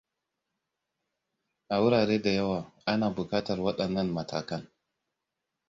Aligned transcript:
A 1.73 1.75
wurare 1.81 2.19
da 2.21 2.29
yawa 2.31 2.59
ana 2.85 3.09
buƙatar 3.15 3.59
waɗannan 3.59 4.09
matakan. 4.09 4.63